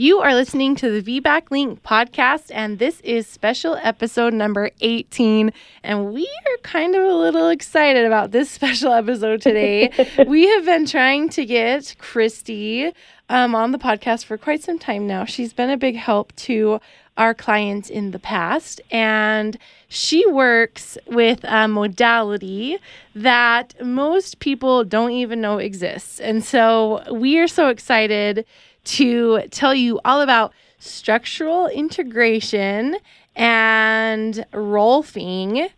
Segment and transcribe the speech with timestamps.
[0.00, 5.52] You are listening to the VBAC Link podcast, and this is special episode number 18.
[5.82, 9.90] And we are kind of a little excited about this special episode today.
[10.28, 12.94] we have been trying to get Kristy
[13.28, 15.24] um, on the podcast for quite some time now.
[15.24, 16.80] She's been a big help to
[17.16, 19.58] our clients in the past, and
[19.88, 22.78] she works with a modality
[23.16, 26.20] that most people don't even know exists.
[26.20, 28.46] And so we are so excited
[28.88, 32.96] to tell you all about structural integration
[33.34, 35.70] and rolfing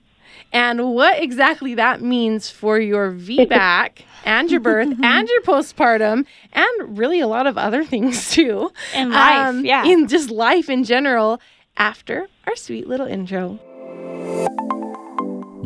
[0.53, 6.99] and what exactly that means for your VBAC and your birth and your postpartum and
[6.99, 8.71] really a lot of other things too.
[8.95, 9.85] In life, um, yeah.
[9.85, 11.41] In just life in general
[11.77, 13.59] after our sweet little intro.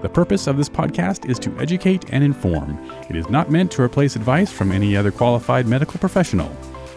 [0.00, 2.78] The purpose of this podcast is to educate and inform.
[3.10, 6.54] It is not meant to replace advice from any other qualified medical professional.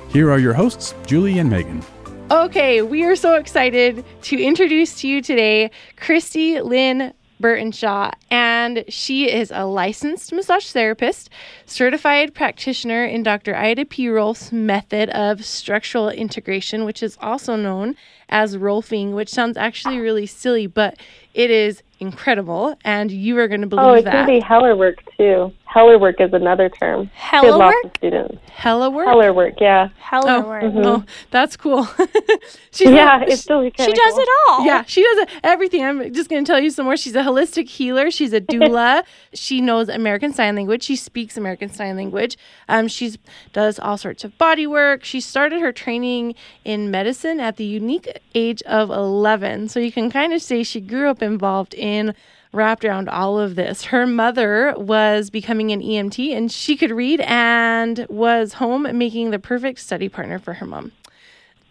[0.09, 1.83] Here are your hosts, Julie and Megan.
[2.29, 9.31] Okay, we are so excited to introduce to you today Kristy Lynn Burtenshaw, and she
[9.31, 11.29] is a licensed massage therapist,
[11.65, 13.55] certified practitioner in Dr.
[13.55, 14.07] Ida P.
[14.07, 17.95] Rolf's method of structural integration, which is also known
[18.29, 20.97] as rolfing, which sounds actually really silly, but
[21.33, 23.95] it is incredible, and you are going to believe oh, that.
[23.95, 24.11] Oh, it that.
[24.11, 25.51] can be Heller work too.
[25.71, 27.09] Heller work is another term.
[27.13, 27.95] Heller work?
[27.95, 28.37] Students.
[28.51, 29.07] Heller work?
[29.07, 29.87] Heller work, yeah.
[29.99, 30.63] Heller oh, work.
[30.63, 30.85] Mm-hmm.
[30.85, 31.87] Oh, that's cool.
[32.73, 34.19] She's yeah, it's still She does cool.
[34.19, 34.65] it all.
[34.65, 35.85] Yeah, she does everything.
[35.85, 36.97] I'm just going to tell you some more.
[36.97, 38.11] She's a holistic healer.
[38.11, 39.05] She's a doula.
[39.33, 40.83] she knows American Sign Language.
[40.83, 42.37] She speaks American Sign Language.
[42.67, 43.15] Um, she
[43.53, 45.05] does all sorts of body work.
[45.05, 46.35] She started her training
[46.65, 49.69] in medicine at the unique age of 11.
[49.69, 52.13] So you can kind of say she grew up involved in
[52.53, 53.85] wrapped around all of this.
[53.85, 59.39] Her mother was becoming an EMT and she could read and was home making the
[59.39, 60.91] perfect study partner for her mom.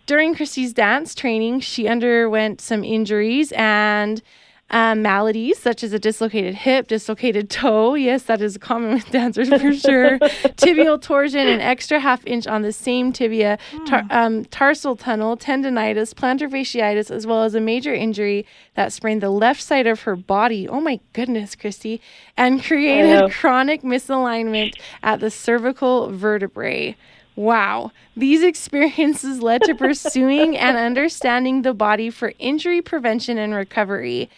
[0.07, 4.23] During Kristy's dance training, she underwent some injuries and
[4.71, 7.95] um, maladies such as a dislocated hip, dislocated toe.
[7.95, 10.19] Yes, that is common with dancers for sure.
[10.19, 14.13] Tibial torsion, an extra half inch on the same tibia, tar- hmm.
[14.13, 19.31] um, tarsal tunnel, tendonitis, plantar fasciitis, as well as a major injury that sprained the
[19.31, 20.69] left side of her body.
[20.69, 22.01] Oh my goodness, Kristy,
[22.37, 26.97] and created chronic misalignment at the cervical vertebrae.
[27.37, 27.93] Wow.
[28.17, 34.29] These experiences led to pursuing and understanding the body for injury prevention and recovery.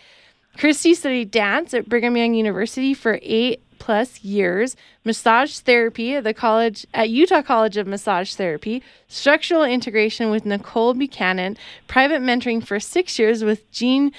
[0.56, 6.32] Kristy studied dance at Brigham Young University for eight plus years, massage therapy at the
[6.32, 11.56] college at Utah College of Massage Therapy, structural integration with Nicole Buchanan,
[11.88, 14.12] private mentoring for six years with Jean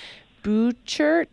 [0.44, 1.27] Bouchert.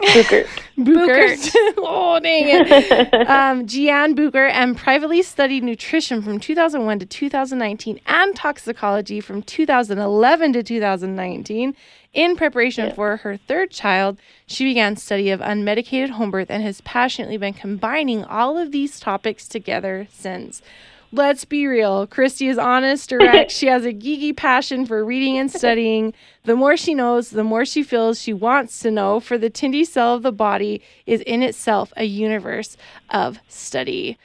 [0.00, 0.48] Bukert.
[0.78, 1.50] Bukert.
[1.78, 3.28] oh, dang it.
[3.28, 10.52] Um, Gian Booker and privately studied nutrition from 2001 to 2019 and toxicology from 2011
[10.54, 11.74] to 2019.
[12.14, 12.94] In preparation yeah.
[12.94, 17.54] for her third child, she began study of unmedicated home birth and has passionately been
[17.54, 20.62] combining all of these topics together since.
[21.10, 22.06] Let's be real.
[22.06, 23.50] Kristy is honest, direct.
[23.50, 26.14] she has a geeky passion for reading and studying.
[26.44, 29.84] The more she knows, the more she feels she wants to know, for the Tindy
[29.84, 32.76] cell of the body is in itself a universe
[33.10, 34.18] of study.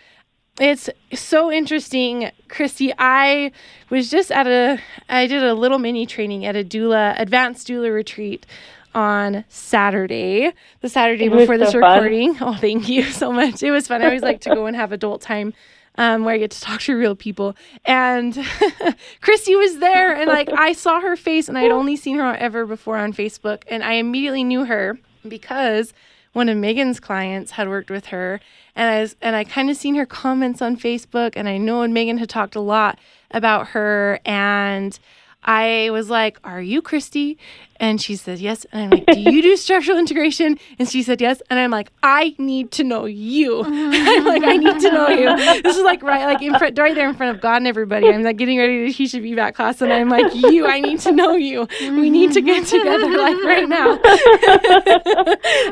[0.60, 2.94] It's so interesting, Kristy.
[2.98, 3.52] I
[3.90, 7.94] was just at a, I did a little mini training at a doula, advanced doula
[7.94, 8.46] retreat
[8.94, 12.36] on Saturday, the Saturday before this recording.
[12.36, 12.48] Fun.
[12.56, 13.64] Oh, thank you so much.
[13.64, 14.02] It was fun.
[14.02, 15.54] I always like to go and have adult time
[15.98, 17.56] um, where I get to talk to real people.
[17.86, 18.34] And
[19.22, 22.66] Kristy was there, and like I saw her face, and I'd only seen her ever
[22.66, 25.94] before on Facebook, and I immediately knew her because
[26.34, 28.40] one of Megan's clients had worked with her,
[28.76, 31.86] and I was, and I kind of seen her comments on Facebook, and I know
[31.88, 33.00] Megan had talked a lot
[33.32, 34.98] about her, and
[35.44, 37.38] I was like, "Are you Kristy?"
[37.80, 38.66] And she said, Yes.
[38.72, 40.60] And I'm like, Do you do structural integration?
[40.78, 41.42] And she said, Yes.
[41.50, 43.64] And I'm like, I need to know you.
[43.66, 45.62] I'm like, I need to know you.
[45.64, 48.10] This is like right like in front right there in front of God and everybody.
[48.10, 51.00] I'm like getting ready to teach a VBAC class and I'm like, You, I need
[51.02, 51.68] to know you.
[51.82, 53.92] We need to get together like right now.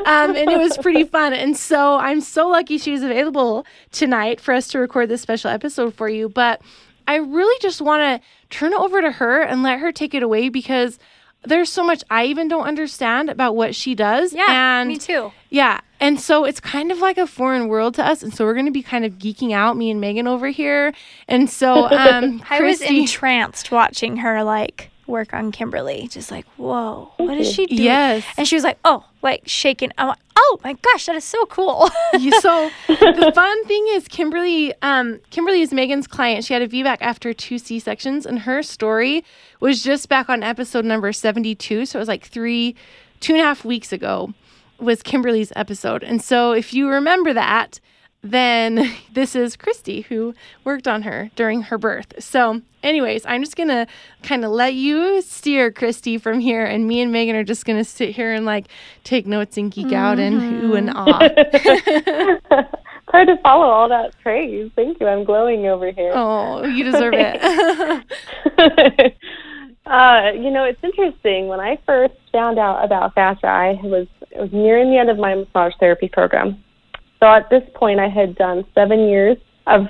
[0.06, 1.34] um, and it was pretty fun.
[1.34, 5.50] And so I'm so lucky she was available tonight for us to record this special
[5.50, 6.30] episode for you.
[6.30, 6.62] But
[7.08, 10.22] I really just want to turn it over to her and let her take it
[10.22, 10.98] away because
[11.44, 14.32] there's so much I even don't understand about what she does.
[14.32, 15.32] Yeah, and me too.
[15.50, 15.80] Yeah.
[16.00, 18.22] And so it's kind of like a foreign world to us.
[18.22, 20.92] And so we're going to be kind of geeking out, me and Megan over here.
[21.26, 26.06] And so um, I was entranced watching her like work on Kimberly.
[26.08, 27.82] Just like, whoa, what is she doing?
[27.82, 28.24] Yes.
[28.36, 29.90] And she was like, oh, like shaking.
[29.98, 31.88] I'm like, oh my gosh, that is so cool.
[32.18, 36.44] You- so the fun thing is Kimberly um Kimberly is Megan's client.
[36.44, 39.24] She had a VBAC after two C-sections and her story
[39.60, 41.86] was just back on episode number 72.
[41.86, 42.74] So it was like three,
[43.20, 44.32] two and a half weeks ago
[44.78, 46.04] was Kimberly's episode.
[46.04, 47.80] And so if you remember that,
[48.22, 50.34] then this is Kristy who
[50.64, 52.14] worked on her during her birth.
[52.18, 53.86] So anyways, I'm just gonna
[54.22, 57.84] kind of let you steer Kristy from here and me and Megan are just gonna
[57.84, 58.66] sit here and like
[59.04, 61.18] take notes and geek out and ooh and ah.
[61.22, 62.44] it's
[63.08, 64.70] hard to follow all that praise.
[64.76, 65.06] Thank you.
[65.06, 66.12] I'm glowing over here.
[66.14, 67.40] Oh, you deserve it.
[69.86, 71.48] uh, you know, it's interesting.
[71.48, 75.18] When I first found out about fascia, I was it was nearing the end of
[75.18, 76.62] my massage therapy program.
[77.20, 79.36] So at this point, I had done seven years
[79.66, 79.86] of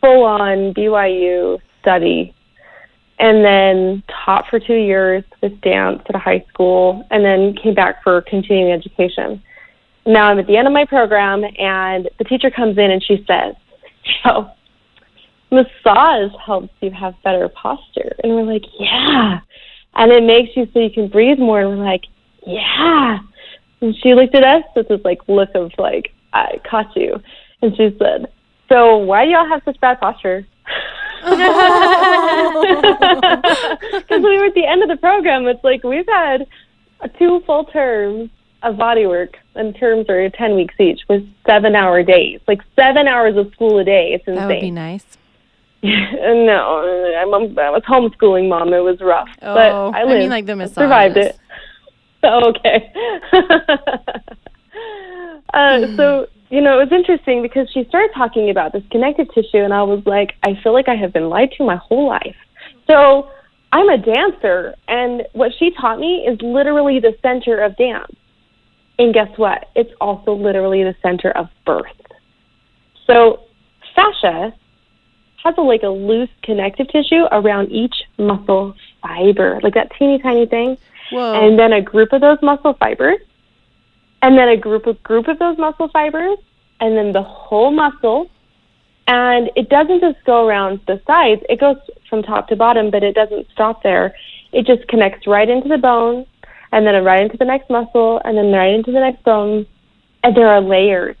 [0.00, 2.34] full-on BYU study,
[3.18, 7.74] and then taught for two years with dance at a high school, and then came
[7.74, 9.42] back for continuing education.
[10.06, 13.24] Now I'm at the end of my program, and the teacher comes in and she
[13.26, 13.54] says,
[14.22, 14.50] "So."
[15.50, 18.14] massage helps you have better posture.
[18.22, 19.40] And we're like, yeah.
[19.94, 21.60] And it makes you so you can breathe more.
[21.60, 22.04] And we're like,
[22.46, 23.18] yeah.
[23.80, 27.20] And she looked at us with this like look of like, I caught you.
[27.62, 28.26] And she said,
[28.68, 30.46] so why do y'all have such bad posture?
[33.98, 35.46] Because we were at the end of the program.
[35.46, 36.46] It's like we've had
[37.18, 38.30] two full terms
[38.62, 42.40] of body work, and terms are 10 weeks each, with seven hour days.
[42.48, 44.12] Like seven hours of school a day.
[44.14, 44.36] It's insane.
[44.36, 45.04] that would be nice.
[45.82, 45.90] no,
[47.18, 48.72] I'm, I was homeschooling mom.
[48.72, 50.20] It was rough, Oh, but I I lived.
[50.20, 51.38] mean like the I survived it.
[52.24, 52.92] Okay.
[55.54, 59.58] Uh, so you know, it was interesting because she started talking about this connective tissue,
[59.58, 62.36] and I was like, I feel like I have been lied to my whole life.
[62.86, 63.30] So
[63.72, 68.16] I'm a dancer, and what she taught me is literally the center of dance.
[68.98, 69.70] And guess what?
[69.76, 71.84] It's also literally the center of birth.
[73.06, 73.40] So
[73.94, 74.54] fascia
[75.44, 80.46] has a, like a loose connective tissue around each muscle fiber, like that teeny tiny
[80.46, 80.78] thing,
[81.12, 81.34] Whoa.
[81.34, 83.20] and then a group of those muscle fibers,
[84.22, 86.38] and then a group of group of those muscle fibers,
[86.80, 88.30] and then the whole muscle.
[89.06, 91.76] And it doesn't just go around the sides; it goes
[92.08, 94.14] from top to bottom, but it doesn't stop there.
[94.52, 96.26] It just connects right into the bone,
[96.72, 99.66] and then right into the next muscle, and then right into the next bone.
[100.24, 101.16] And there are layers.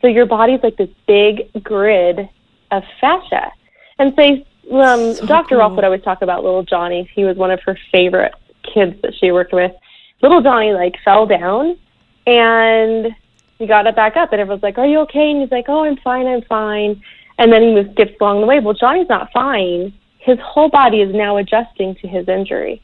[0.00, 2.28] So your body's like this big grid
[2.70, 3.52] of fascia.
[3.98, 5.56] And say, um, So Dr.
[5.58, 7.08] Rolf would always talk about little Johnny.
[7.14, 8.34] He was one of her favorite
[8.74, 9.72] kids that she worked with.
[10.20, 11.78] Little Johnny like fell down
[12.26, 13.14] and
[13.58, 15.30] he got it back up and everyone's like, Are you okay?
[15.30, 17.02] And he's like, Oh, I'm fine, I'm fine.
[17.38, 18.60] And then he was skips along the way.
[18.60, 19.92] Well, Johnny's not fine.
[20.18, 22.80] His whole body is now adjusting to his injury.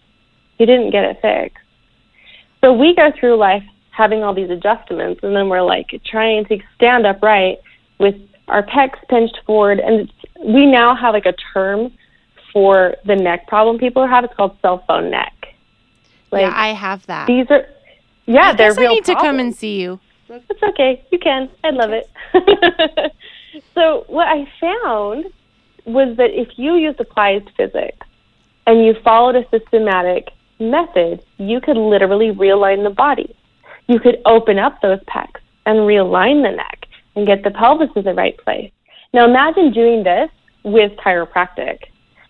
[0.59, 1.65] He didn't get it fixed.
[2.61, 6.59] So we go through life having all these adjustments, and then we're like trying to
[6.75, 7.59] stand upright
[7.99, 8.17] with
[8.49, 9.79] our pecs pinched forward.
[9.79, 10.13] And it's,
[10.45, 11.93] we now have like a term
[12.53, 14.25] for the neck problem people have.
[14.25, 15.33] It's called cell phone neck.
[16.31, 17.27] Like yeah, I have that.
[17.27, 17.67] these are,
[18.27, 20.01] yeah, I they're guess I real need to come and see you.
[20.29, 21.05] It's okay.
[21.11, 21.51] You can.
[21.65, 22.09] I love it.
[23.75, 25.27] so what I found
[25.87, 28.07] was that if you used applied physics
[28.67, 30.29] and you followed a systematic
[30.61, 33.35] method, you could literally realign the body.
[33.89, 38.05] You could open up those pecs and realign the neck and get the pelvis in
[38.05, 38.71] the right place.
[39.13, 40.31] Now imagine doing this
[40.65, 41.79] with chiropractic.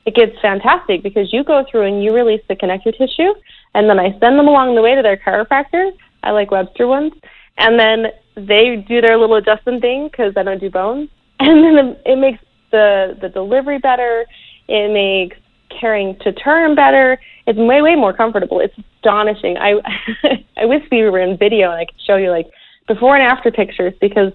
[0.06, 3.34] It gets fantastic because you go through and you release the connective tissue,
[3.74, 5.90] and then I send them along the way to their chiropractor.
[6.22, 7.12] I like Webster ones,
[7.56, 11.08] and then they do their little adjustment thing because I don't do bones,
[11.40, 14.24] and then it makes the the delivery better.
[14.68, 15.36] It makes
[15.80, 17.18] carrying to term better.
[17.46, 18.60] It's way way more comfortable.
[18.60, 19.56] It's astonishing.
[19.58, 19.74] I
[20.56, 22.50] I wish we were in video and I could show you like
[22.86, 24.32] before and after pictures because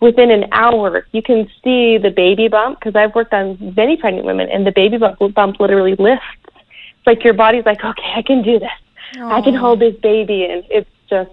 [0.00, 4.26] within an hour you can see the baby bump because I've worked on many pregnant
[4.26, 6.24] women and the baby bump bump literally lifts.
[7.08, 8.68] Like your body's like, okay, I can do this.
[9.18, 11.30] I can hold this baby, and it's just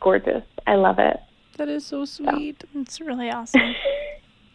[0.00, 0.42] gorgeous.
[0.66, 1.18] I love it.
[1.58, 2.64] That is so sweet.
[2.74, 3.60] It's really awesome.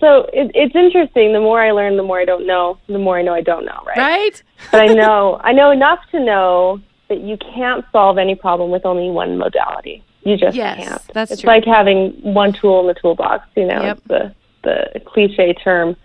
[0.01, 1.34] So it, it's interesting.
[1.34, 2.77] The more I learn, the more I don't know.
[2.88, 3.98] The more I know I don't know, right?
[3.98, 4.44] Right?
[4.72, 6.79] But I know I know enough to know
[7.10, 10.01] that you can't solve any problem with only one modality.
[10.24, 11.01] You just Yes, can't.
[11.13, 11.50] that's it's true.
[11.50, 13.46] like having one tool in the toolbox.
[13.58, 14.00] You know, Yep.
[14.08, 15.98] the the cliche term.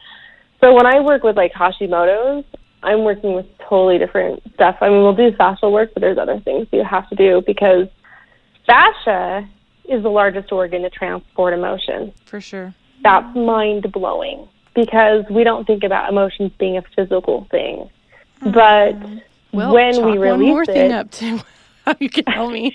[0.61, 2.45] So when I work with like Hashimoto's,
[2.85, 4.76] I'm working with totally different stuff.
[4.81, 7.88] I mean, we'll do fascial work, but there's other things you have to do because
[8.67, 9.49] fascia
[9.88, 12.12] is the largest organ to transport emotion.
[12.26, 12.75] For sure.
[13.03, 17.88] That's mind blowing because we don't think about emotions being a physical thing.
[18.43, 18.53] Mm.
[18.53, 19.23] But
[19.53, 21.43] Well, when we one more release thing it, up to
[21.85, 22.73] how you can tell me.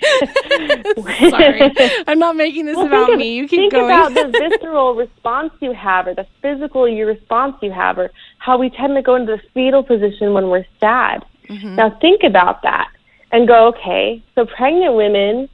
[1.30, 1.72] Sorry,
[2.06, 3.34] I'm not making this Well, about think, me.
[3.34, 3.84] You keep think going.
[3.86, 8.70] about the visceral response you have, or the physical response you have, or how we
[8.70, 11.24] tend to go into the fetal position when we're sad.
[11.48, 11.74] Mm-hmm.
[11.76, 12.88] Now think about that
[13.32, 15.48] and go, okay, so pregnant women,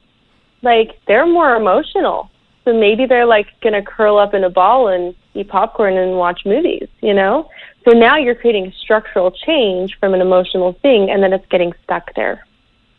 [0.61, 2.29] like they're more emotional.
[2.65, 6.41] So maybe they're like gonna curl up in a ball and eat popcorn and watch
[6.45, 7.49] movies, you know?
[7.85, 11.73] So now you're creating a structural change from an emotional thing and then it's getting
[11.83, 12.45] stuck there.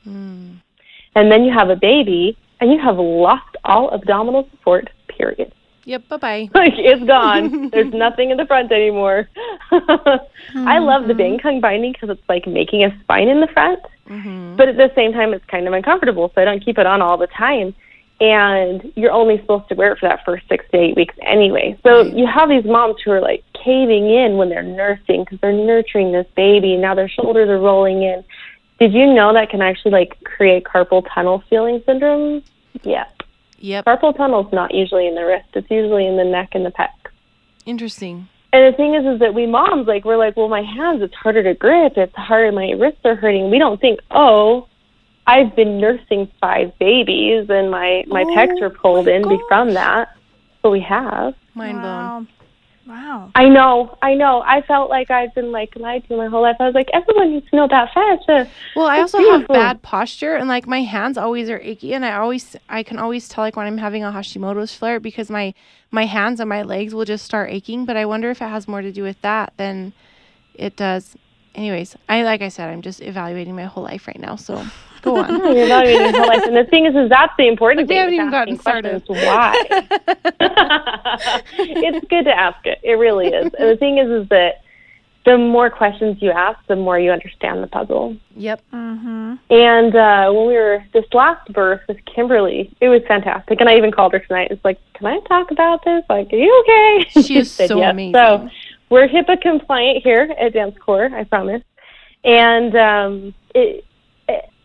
[0.06, 0.60] Mm.
[1.14, 5.52] And then you have a baby and you have lost all abdominal support, period.
[5.84, 6.08] Yep.
[6.08, 6.48] Bye bye.
[6.54, 7.70] Like it's gone.
[7.72, 9.28] There's nothing in the front anymore.
[9.70, 14.56] I love the Bengkung binding because it's like making a spine in the front, hmm
[14.56, 17.00] but at the same time it's kind of uncomfortable, so I don't keep it on
[17.00, 17.74] all the time.
[18.20, 21.78] And you're only supposed to wear it for that first six to eight weeks anyway.
[21.84, 22.12] So Right.
[22.12, 26.10] you have these moms who are like caving in when they're nursing because they're nurturing
[26.10, 26.72] this baby.
[26.72, 28.24] and Now their shoulders are rolling in.
[28.78, 32.42] Did you know that can actually like create carpal tunnel feeling syndrome?
[32.82, 33.06] Yeah.
[33.58, 33.84] Yep.
[33.86, 35.48] Carpal tunnel's not usually in the wrist.
[35.54, 36.90] It's usually in the neck and the pec.
[37.66, 38.28] Interesting.
[38.52, 41.14] And the thing is, is that we moms, like, we're like, well, my hands, it's
[41.14, 41.94] harder to grip.
[41.98, 42.50] It's harder.
[42.52, 43.50] My wrists are hurting.
[43.50, 44.68] We don't think, oh,
[45.26, 49.74] I've been nursing five babies and my, my Oh, pecs are pulled in be- from
[49.74, 50.16] that.
[50.62, 51.34] But we have.
[51.54, 51.84] Mind blown.
[51.84, 52.26] wow.
[52.88, 53.30] Wow.
[53.34, 53.98] I know.
[54.00, 54.42] I know.
[54.46, 56.56] I felt like I've been, like, lied to my whole life.
[56.58, 58.50] I was like, everyone needs to know about fascia.
[58.74, 62.02] Well, I That's also have bad posture, and like my hands always are achy, and
[62.02, 65.52] I always I can always tell like when I'm having a Hashimoto's flare because my
[65.90, 67.84] my hands and my legs will just start aching.
[67.84, 69.92] But I wonder if it has more to do with that than
[70.54, 71.14] it does.
[71.54, 74.36] Anyways, I like I said, I'm just evaluating my whole life right now.
[74.36, 74.64] So
[75.02, 75.30] go on.
[75.54, 76.44] You're evaluating your whole life.
[76.44, 77.98] And the thing is, is that's the important Like, we thing.
[77.98, 79.02] haven't even gotten questions.
[79.08, 79.54] Why?
[81.58, 82.78] it's good to ask it.
[82.82, 83.52] It really is.
[83.58, 84.62] And the thing is, is that
[85.24, 88.16] the more questions you ask, the more you understand the puzzle.
[88.34, 88.62] yep.
[88.72, 89.34] Mm-hmm.
[89.50, 93.60] And uh, when we were this last birth with Kimberly, it was fantastic.
[93.60, 94.48] And I even called her tonight.
[94.50, 96.02] It's like, can I talk about this?
[96.08, 97.10] Like, are you okay?
[97.22, 97.90] She is said so yes.
[97.92, 98.14] amazing.
[98.14, 98.48] So
[98.88, 101.62] we're HIPAA compliant here at Dance Core, I promise.
[102.24, 103.84] And um, it, it,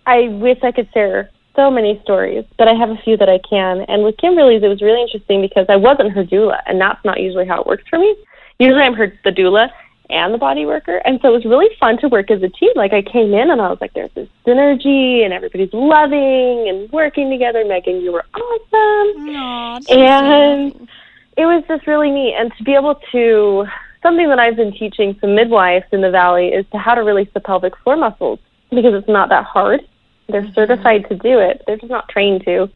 [0.05, 3.39] I wish I could share so many stories, but I have a few that I
[3.47, 3.81] can.
[3.81, 7.19] And with Kimberly's, it was really interesting because I wasn't her doula, and that's not
[7.19, 8.15] usually how it works for me.
[8.59, 9.69] Usually, I'm her the doula
[10.09, 12.71] and the body worker, and so it was really fun to work as a team.
[12.75, 16.91] Like I came in and I was like, "There's this synergy, and everybody's loving and
[16.91, 20.89] working together." Megan, you were awesome Aw, and
[21.37, 23.65] it was just really neat and to be able to
[24.01, 27.29] something that i've been teaching some midwives in the valley is to how to release
[27.33, 29.81] the pelvic floor muscles because it's not that hard
[30.29, 32.69] they're certified to do it they're just not trained to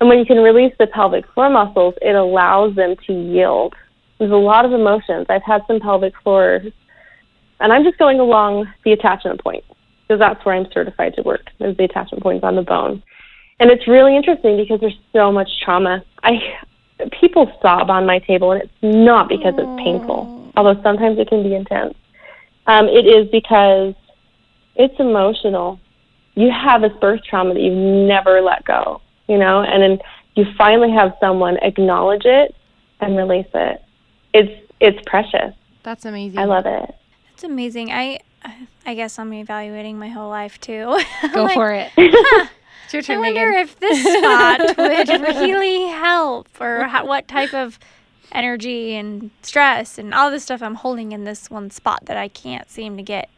[0.00, 3.74] and when you can release the pelvic floor muscles it allows them to yield
[4.18, 6.72] there's a lot of emotions i've had some pelvic floors
[7.60, 9.64] and i'm just going along the attachment point
[10.02, 13.02] because that's where i'm certified to work is the attachment points on the bone
[13.60, 16.04] and it's really interesting because there's so much trauma.
[16.22, 16.38] I
[17.20, 21.42] people sob on my table, and it's not because it's painful, although sometimes it can
[21.42, 21.94] be intense.
[22.66, 23.94] Um, it is because
[24.74, 25.78] it's emotional.
[26.34, 29.98] You have this birth trauma that you've never let go, you know, and then
[30.34, 32.54] you finally have someone acknowledge it
[33.00, 33.82] and release it.
[34.32, 35.54] It's it's precious.
[35.84, 36.38] That's amazing.
[36.38, 36.94] I love it.
[37.30, 37.92] That's amazing.
[37.92, 38.18] I
[38.84, 41.00] I guess I'm evaluating my whole life too.
[41.32, 41.90] Go Like, for it.
[41.96, 43.54] it's your I wonder Megan.
[43.60, 47.78] if this spot would really help, or how, what type of
[48.32, 52.26] energy and stress and all this stuff I'm holding in this one spot that I
[52.28, 53.28] can't seem to get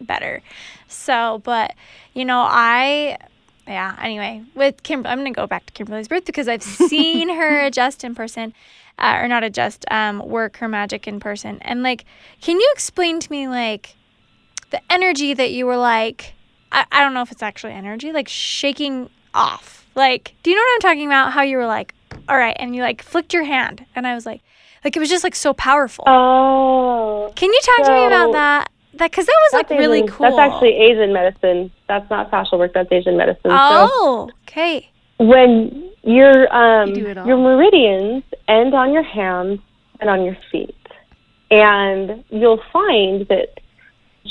[0.00, 0.42] better.
[0.88, 1.74] So, but
[2.14, 3.18] you know, I
[3.66, 3.96] yeah.
[4.02, 8.04] Anyway, with Kim, I'm gonna go back to Kimberly's birth because I've seen her adjust
[8.04, 8.52] in person,
[8.98, 11.58] uh, or not adjust, um, work her magic in person.
[11.62, 12.04] And like,
[12.40, 13.96] can you explain to me like
[14.70, 16.34] the energy that you were like?
[16.72, 19.86] I, I don't know if it's actually energy, like shaking off.
[19.94, 21.32] Like, do you know what I'm talking about?
[21.32, 21.94] How you were like,
[22.28, 24.40] all right, and you like flicked your hand, and I was like,
[24.84, 26.04] like it was just like so powerful.
[26.06, 28.70] Oh, Can you talk to me about that?
[29.00, 30.26] That because that was like that's really cool.
[30.26, 31.72] That's actually Asian medicine.
[31.88, 32.72] That's not fascial work.
[32.74, 33.50] That's Asian medicine.
[33.50, 34.88] So Oh, okay.
[35.18, 39.58] when your um You do it your meridians end on your hands
[40.00, 40.74] and on your feet
[41.50, 43.48] and you'll find that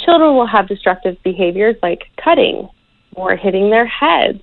[0.06, 2.68] children will have destructive behaviors like cutting
[3.16, 4.42] or hitting their heads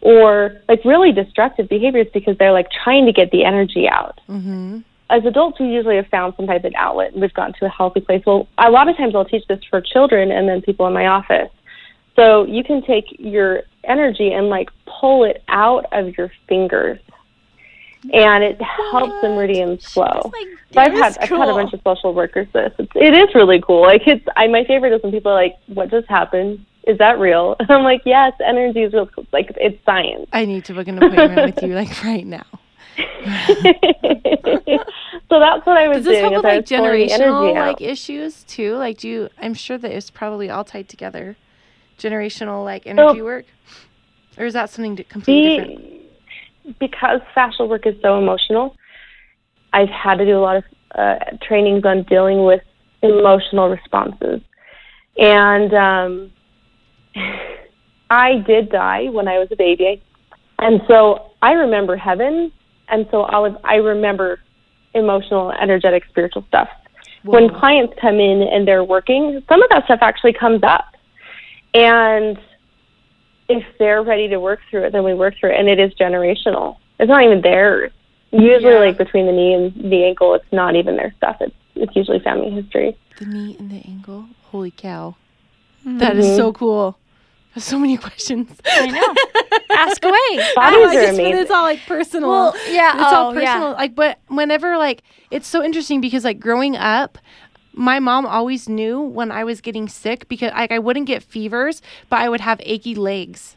[0.00, 4.80] or like really destructive behaviors because they're like trying to get the energy out Mm-hmm.
[5.12, 7.68] As adults, we usually have found some type of outlet and we've gotten to a
[7.68, 8.22] healthy place.
[8.26, 11.06] Well, a lot of times I'll teach this for children and then people in my
[11.06, 11.50] office.
[12.16, 16.98] So you can take your energy and like pull it out of your fingers,
[18.12, 20.30] and it helps the meridians flow.
[20.32, 22.72] Like, So I've had is I've had a bunch of social workers this.
[22.78, 23.82] It's, it is really cool.
[23.82, 26.64] Like it's I my favorite is when people are like, "What just happened?
[26.86, 29.08] Is that real?" And I'm like, "Yes, energy is real.
[29.32, 32.44] Like it's science." I need to book an appointment with you like right now.
[32.96, 33.04] so
[35.38, 36.32] that's what I was Does this doing.
[36.32, 38.76] help with like the generational like issues too?
[38.76, 39.28] Like, do you?
[39.40, 41.36] I'm sure that it's probably all tied together.
[41.98, 43.46] Generational like energy work,
[44.36, 46.78] or is that something completely different?
[46.78, 48.76] Because fascial work is so emotional,
[49.72, 52.62] I've had to do a lot of uh, trainings on dealing with
[53.02, 54.40] emotional responses.
[55.16, 56.32] And um,
[58.10, 60.02] I did die when I was a baby.
[60.58, 62.52] And so I remember heaven.
[62.92, 64.38] And so I, was, I remember
[64.94, 66.68] emotional, energetic, spiritual stuff.
[67.24, 70.84] When clients come in and they're working, some of that stuff actually comes up.
[71.72, 72.38] And
[73.48, 75.94] if they're ready to work through it, then we work through it, and it is
[75.94, 76.76] generational.
[77.00, 77.92] It's not even theirs.
[78.30, 78.78] Usually, Yeah.
[78.80, 81.36] like between the knee and the ankle, it's not even their stuff.
[81.40, 82.94] It's it's usually family history.
[83.18, 84.26] The knee and the ankle.
[84.50, 85.14] Holy cow.
[85.86, 86.36] That is Mhm.
[86.36, 86.96] so cool.
[87.54, 88.50] There's so many questions.
[88.66, 89.14] I know.
[89.76, 90.12] Ask away.
[90.36, 91.36] Bodies I know, are just amazing.
[91.38, 92.28] it's all like personal.
[92.30, 92.92] Well, yeah.
[92.94, 93.70] it's all oh, personal.
[93.70, 93.74] yeah.
[93.76, 97.18] Like, but whenever like it's so interesting because like growing up,
[97.72, 101.80] my mom always knew when I was getting sick because like I wouldn't get fevers,
[102.10, 103.56] but I would have achy legs.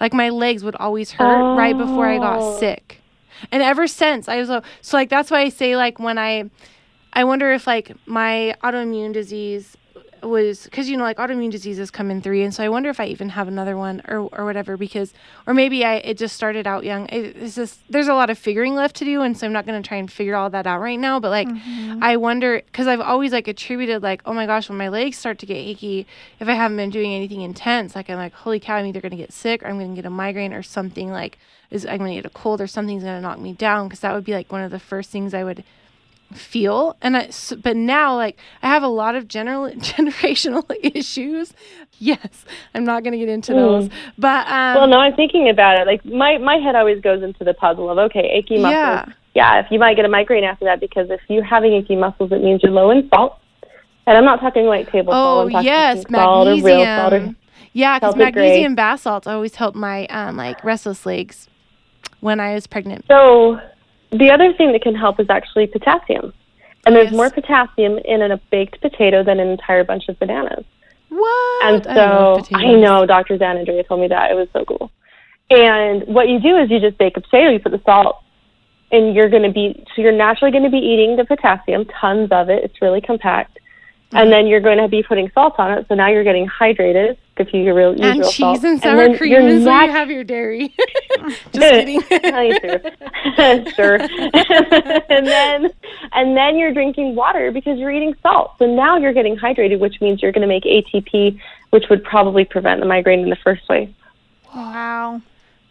[0.00, 2.58] Like my legs would always hurt right before I got Oh.
[2.58, 3.00] sick.
[3.52, 6.50] And ever since I was uh, so like that's why I say like when I
[7.12, 9.76] I wonder if like my autoimmune disease
[10.22, 13.00] was because you know like autoimmune diseases come in three and so i wonder if
[13.00, 15.12] i even have another one or or whatever because
[15.46, 17.06] or maybe i it just started out young.
[17.08, 19.66] It, it's just there's a lot of figuring left to do and so i'm not
[19.66, 22.02] going to try and figure all that out right now but like mm-hmm.
[22.02, 25.38] i wonder because i've always like attributed like oh my gosh when my legs start
[25.38, 26.06] to get achy
[26.38, 29.10] if i haven't been doing anything intense like i'm like holy cow i'm either going
[29.10, 31.38] to get sick or i'm going to get a migraine or something like
[31.70, 34.00] is i'm going to get a cold or something's going to knock me down because
[34.00, 35.64] that would be like one of the first things i would
[36.34, 37.30] feel and I,
[37.62, 41.52] but now like i have a lot of general generational issues
[41.98, 45.80] yes i'm not going to get into those but um well, no, I'm thinking about
[45.80, 45.86] it.
[45.86, 48.72] Like my my head always goes into the puzzle of okay, achy muscles.
[48.72, 49.04] Yeah.
[49.34, 52.32] Yeah, if you might get a migraine after that because if you're having achy muscles,
[52.32, 53.38] it means you're low in salt.
[54.06, 55.38] And I'm not talking like table salt.
[55.38, 57.36] oh I'm talking yes salt or real salt or magnesium
[57.72, 61.48] yeah because magnesium bath salts always help my um like restless legs
[62.20, 63.60] when i was pregnant So
[64.12, 66.32] the other thing that can help is actually potassium.
[66.86, 67.14] And there's Yes.
[67.14, 70.64] more potassium in a baked potato than an entire bunch of bananas.
[71.10, 72.82] what And I so I, potatoes.
[72.82, 73.36] know Dr.
[73.38, 74.30] Zan Andrea told me that.
[74.30, 74.90] It was so cool.
[75.50, 78.22] And what you do is you just bake a potato, you put the salt,
[78.92, 82.28] and you're going to be, so you're naturally going to be eating the potassium, tons
[82.30, 82.62] of it.
[82.64, 83.58] It's really compact.
[83.58, 84.16] Mm-hmm.
[84.18, 85.86] And then you're going to be putting salt on it.
[85.88, 88.64] So now you're getting hydrated if you real, use and cheese salt.
[88.64, 90.74] and sour then cream you're and you have your dairy
[91.52, 92.80] just kidding Honey, sure.
[93.74, 93.94] sure.
[95.08, 95.70] and then
[96.12, 98.52] and then you're drinking water because you're eating salt.
[98.58, 102.44] So now you're getting hydrated, which means you're going to make ATP, which would probably
[102.44, 103.90] prevent the migraine in the first place.
[104.54, 105.22] Wow.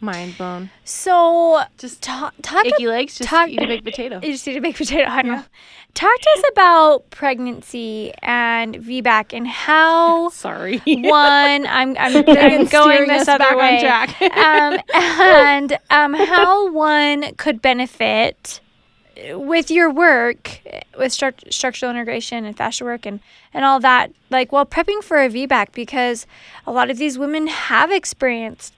[0.02, 4.32] Mind blown So, just ta- talk achy legs just talk- eat a baked potato You
[4.34, 5.06] just need a baked potato.
[5.10, 5.44] I know.
[5.96, 13.08] Talk to us about pregnancy and VBAC and how sorry one I'm I'm, I'm going
[13.08, 13.80] this other way.
[13.82, 14.22] track.
[14.22, 18.62] um, and um, how one could benefit
[19.32, 20.62] with your work
[20.98, 23.20] with stru- structural integration and fascia work and,
[23.54, 26.26] and all that, like while prepping for a VBAC, because
[26.66, 28.74] a lot of these women have experienced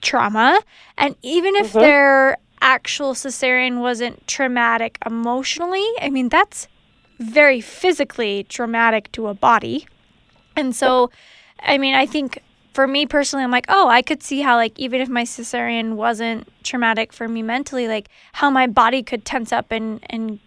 [0.00, 0.60] trauma,
[0.98, 1.80] and even if Mhm.
[1.80, 6.68] their actual cesarean wasn't traumatic emotionally, I mean, that's
[7.18, 9.86] very physically traumatic to a body.
[10.56, 11.10] And so,
[11.60, 12.38] I mean, I think
[12.72, 15.94] for me personally, I'm like, oh, I could see how, like, even if my cesarean
[15.94, 20.38] wasn't traumatic for me mentally, like, how my body could tense up and, and,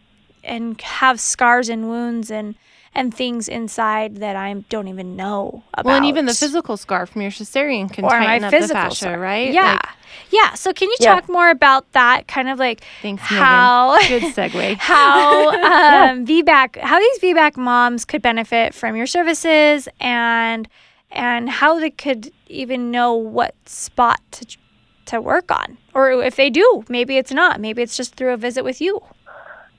[0.44, 2.56] and have scars and wounds and,
[2.96, 5.86] and things inside that I don't even know about.
[5.86, 8.68] Well, and even the physical scar from your cesarean can or my tighten up the
[8.68, 9.20] fascia, scar.
[9.20, 9.54] right?
[9.54, 9.74] Yeah.
[9.74, 9.86] Like,
[10.32, 10.54] yeah.
[10.56, 11.16] So, can you Yeah.
[11.16, 12.28] talk more about that?
[12.28, 13.96] Kind of like thanks, how.
[14.02, 14.20] Megan.
[14.34, 14.76] Good segue.
[14.78, 15.50] how
[16.12, 20.68] um, VBAC, how these VBAC moms could benefit from your services, and
[21.12, 24.58] and how they could even know what spot to
[25.06, 27.60] to work on, or if they do, maybe it's not.
[27.60, 29.02] Maybe it's just through a visit with you.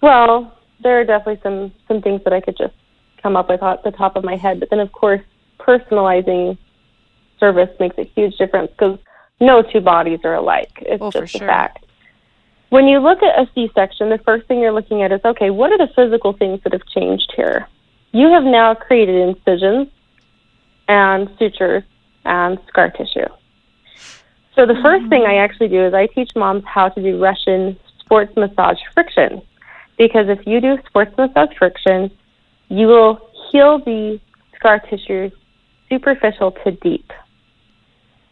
[0.03, 2.75] Well, there are definitely some some things that I could just
[3.23, 5.21] come up with off the top of my head, but then of course
[5.59, 6.57] personalizing
[7.39, 8.99] service makes a huge difference because
[9.41, 10.71] no two bodies are alike.
[10.83, 11.87] It's Oh, just a fact.
[12.69, 15.73] when you look at a C-section, the first thing you're looking at is okay, what
[15.73, 17.67] are the physical things that have changed here?
[18.13, 19.89] You have now created incisions
[20.89, 21.85] and sutures
[22.25, 23.27] and scar tissue.
[24.55, 25.31] So the 1st thing mm-hmm.
[25.31, 29.41] I actually do is I teach moms how to do Russian sports massage friction.
[29.97, 32.11] Because if you do sports massage friction,
[32.71, 34.19] you will heal the
[34.57, 35.31] scar tissue
[35.89, 37.13] superficial to deep.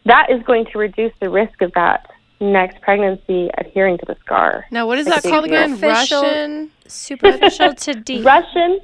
[0.05, 2.07] That is going to reduce the risk of that
[2.39, 4.65] next pregnancy adhering to the scar.
[4.71, 5.75] Now, what is that called again?
[5.75, 6.71] superficial- Russian.
[6.87, 8.25] Superficial to deep.
[8.25, 8.79] Russian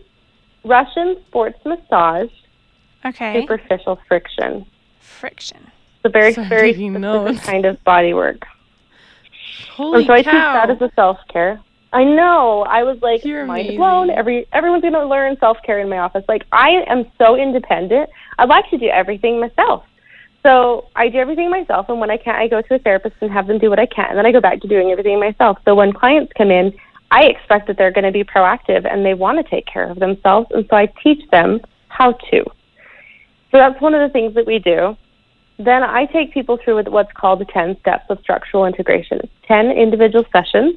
[0.64, 2.30] Russian sports massage
[3.06, 3.40] Okay.
[3.40, 4.66] superficial friction.
[5.00, 5.60] Friction.
[5.98, 7.40] It's a very So very specific notes.
[7.46, 8.46] kind of body work.
[9.72, 11.62] Holy and so I teach that as a self care.
[11.96, 12.66] I know.
[12.70, 13.78] I was like You're mind amazing.
[13.78, 14.10] blown.
[14.10, 16.26] Every everyone's gonna learn self care in my office.
[16.28, 18.10] Like I am so independent.
[18.38, 19.86] I like to do everything myself.
[20.44, 23.32] So I do everything myself, and when I can't, I go to a therapist and
[23.32, 25.58] have them do what I can, and then I go back to doing everything myself.
[25.64, 26.74] So when clients come in,
[27.12, 29.98] I expect that they're going to be proactive and they want to take care of
[29.98, 32.44] themselves, and so I teach them how to.
[33.52, 34.96] So that's one of the things that we do.
[35.58, 39.28] Then I take people through what's called the 10 steps of structural integration.
[39.48, 40.76] 10 individual sessions,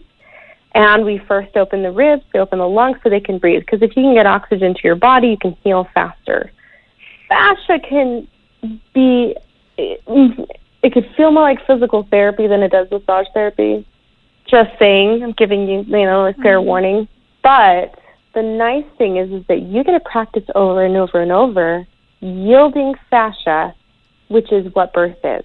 [0.79, 3.63] and we first open the ribs, we open the lungs so they can breathe.
[3.63, 6.53] Because if you can get oxygen to your body, you can heal faster.
[7.29, 8.29] Fascia can
[8.95, 9.35] be,
[9.77, 10.49] it,
[10.85, 13.85] it could feel more like physical therapy than it does massage therapy.
[14.47, 16.67] Just saying, I'm giving you, you know, a fair mm-hmm.
[16.67, 17.09] warning.
[17.43, 17.99] But
[18.35, 21.89] the nice thing is, is that you get to practice over and over and over
[22.21, 23.75] yielding fascia,
[24.29, 25.43] which is what birth is.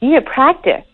[0.00, 0.84] You get to practice.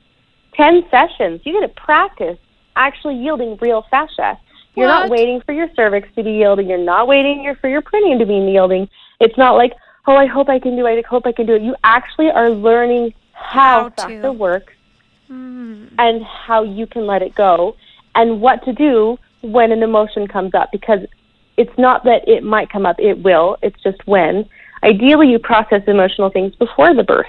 [0.54, 2.38] 10 sessions, you get to practice
[2.78, 4.38] actually yielding real fascia.
[4.74, 6.68] You're not waiting for your cervix to be yielding.
[6.68, 8.88] You're not waiting for your perineum to be yielding.
[9.20, 9.72] It's not like,
[10.06, 11.04] oh, I hope I can do it.
[11.04, 11.62] I hope I can do it.
[11.62, 14.02] You actually are learning how, How to.
[14.02, 14.72] fascia works
[15.30, 15.90] Mm.
[15.98, 17.76] and how you can let it go
[18.14, 21.00] and what to do when an emotion comes up because
[21.58, 23.58] it's not that it might come up, it will.
[23.60, 24.48] It's just when.
[24.82, 27.26] Ideally, you process emotional things before the birth.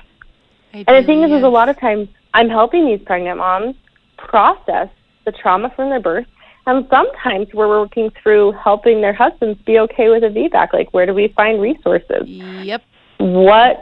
[0.72, 3.76] And the thing is, is a lot of times I'm helping these pregnant moms
[4.18, 4.88] process
[5.32, 6.26] the trauma from their birth.
[6.65, 10.74] And sometimes we're working through helping their husbands be okay with a VBAC.
[10.74, 12.24] Like, where do we find resources?
[12.28, 12.82] Yep.
[13.20, 13.82] what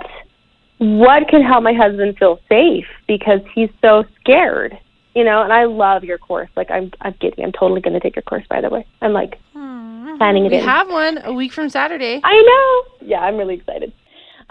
[0.79, 4.77] what can help my husband feel safe because he's so scared
[5.15, 7.99] you know and i love your course like i'm i'm getting i'm totally going to
[7.99, 10.17] take your course by the way i'm like Mm.
[10.19, 12.21] planning it We in have one a week from Saturday.
[12.23, 13.91] i know yeah i'm really excited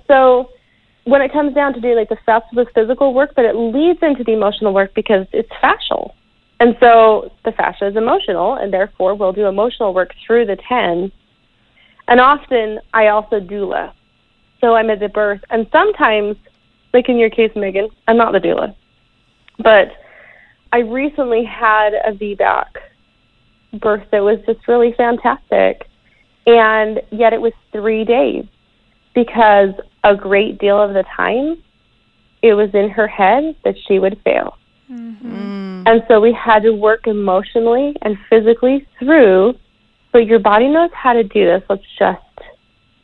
[0.08, 0.50] so
[1.04, 4.00] when it comes down to doing like the of the physical work but it leads
[4.02, 6.12] into the emotional work because it's fascial
[6.60, 11.12] and so the fascia is emotional and therefore we'll do emotional work through the 10
[12.08, 13.92] and often i also doula.
[14.60, 16.36] So I'm at the birth, and sometimes,
[16.94, 18.74] like in your case, Megan, I'm not the doula,
[19.58, 19.88] but
[20.72, 22.64] I recently had a VBAC
[23.80, 25.86] birth that was just really fantastic,
[26.46, 28.44] and yet it was three days
[29.14, 29.70] because
[30.04, 31.62] a great deal of the time
[32.42, 34.56] it was in her head that she would fail.
[34.90, 35.82] Mm.
[35.86, 39.54] And so we had to work emotionally and physically through.
[40.12, 41.62] So your body knows how to do this.
[41.68, 42.20] Let's just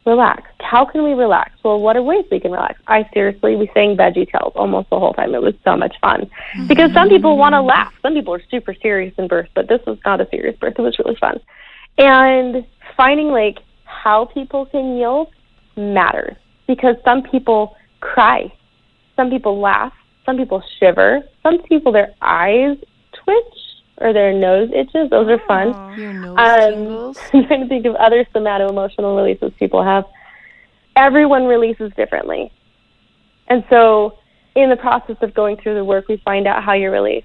[0.06, 0.50] relax.
[0.60, 1.52] How can we relax?
[1.62, 2.80] Well, what are ways we can relax?
[2.86, 5.34] I seriously, we sang Veggie Tales almost the whole time.
[5.34, 6.30] It was so much fun
[6.66, 7.92] because some people want to laugh.
[8.02, 10.74] Some people are super serious in birth, but this was not a serious birth.
[10.78, 11.40] It was really fun.
[11.98, 12.64] And
[12.96, 15.28] finding like how people can yield
[15.76, 18.52] matters because some people cry,
[19.14, 19.92] some people laugh,
[20.24, 22.76] some people shiver, some people their eyes
[23.12, 23.54] twitch
[23.98, 25.10] or their nose itches.
[25.10, 25.98] Those are fun.
[25.98, 27.14] Your Um.
[27.32, 30.04] I'm trying to think of other somato emotional releases people have.
[30.96, 32.52] Everyone releases differently.
[33.48, 34.18] And so
[34.54, 37.24] in the process of going through the work we find out how you release.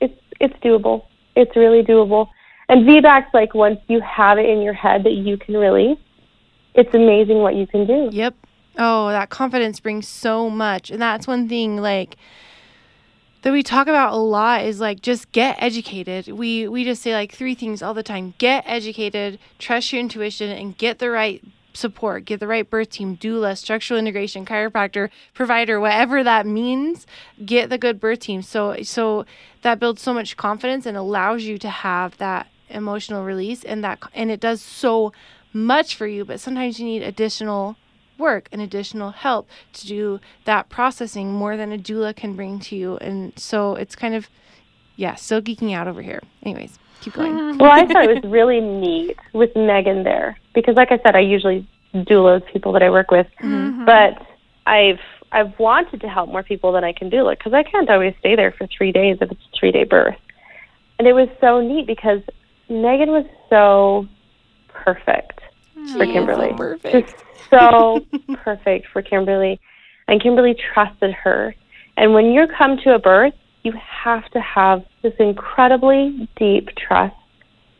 [0.00, 1.06] It's it's doable.
[1.36, 2.28] It's really doable.
[2.68, 5.98] And VBAC's like once you have it in your head that you can release,
[6.74, 8.08] it's amazing what you can do.
[8.10, 8.34] Yep.
[8.76, 10.90] Oh, that confidence brings so much.
[10.90, 12.16] And that's one thing like
[13.42, 16.28] that we talk about a lot is like just get educated.
[16.28, 18.34] We we just say like three things all the time.
[18.38, 23.16] Get educated, trust your intuition and get the right support, get the right birth team,
[23.16, 27.06] doula, structural integration, chiropractor, provider, whatever that means,
[27.44, 28.42] get the good birth team.
[28.42, 29.26] So so
[29.62, 34.00] that builds so much confidence and allows you to have that emotional release and that
[34.14, 35.12] and it does so
[35.52, 37.76] much for you, but sometimes you need additional
[38.18, 42.76] work and additional help to do that processing more than a doula can bring to
[42.76, 42.96] you.
[42.98, 44.28] And so it's kind of,
[44.96, 46.20] yeah, still geeking out over here.
[46.42, 47.58] Anyways, keep going.
[47.58, 51.20] Well, I thought it was really neat with Megan there because, like I said, I
[51.20, 53.86] usually doulas people that I work with, Mhm.
[53.86, 54.24] but
[54.66, 55.00] I've
[55.32, 58.36] I've wanted to help more people than I can doula because I can't always stay
[58.36, 60.16] there for three days if it's a three day birth.
[60.98, 62.20] and it was so neat because
[62.68, 64.06] Megan was so
[64.68, 65.33] perfect
[65.92, 66.50] for Kimberly.
[66.50, 67.08] so perfect.
[67.08, 69.60] Just so perfect for Kimberly.
[70.08, 71.54] And Kimberly trusted her.
[71.96, 77.16] And when you come to a birth, you have to have this incredibly deep trust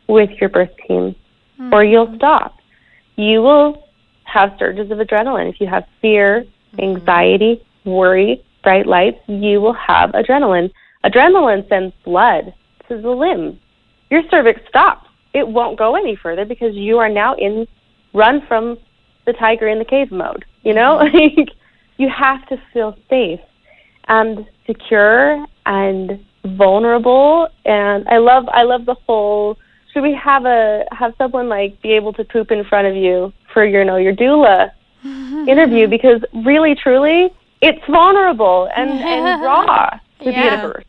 [0.07, 1.15] with your birth team,
[1.71, 2.57] or you'll stop.
[3.15, 3.87] You will
[4.23, 5.49] have surges of adrenaline.
[5.49, 6.45] If you have fear,
[6.79, 10.71] anxiety, worry, bright lights, you will have adrenaline.
[11.03, 12.53] Adrenaline sends blood
[12.87, 13.59] to the limbs.
[14.09, 15.07] Your cervix stops.
[15.33, 17.67] It won't go any further because you are now in
[18.15, 18.77] run from
[19.25, 20.45] the tiger in the cave mode.
[20.63, 21.17] You know, mm-hmm.
[21.39, 21.49] like
[21.97, 23.39] you have to feel safe
[24.07, 27.47] and secure and vulnerable.
[27.65, 29.57] And I love, I love the whole.
[29.93, 33.31] Should we have a have someone like be able to poop in front of you
[33.53, 34.71] for your, know, your doula
[35.47, 35.87] interview?
[35.87, 37.29] Because really, truly,
[37.61, 40.63] it's vulnerable and and raw to be at Yeah.
[40.63, 40.85] a birth.